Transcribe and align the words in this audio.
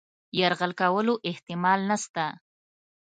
یرغل 0.39 0.71
کولو 0.79 1.13
احتمال 1.29 1.79
نسته. 1.89 2.25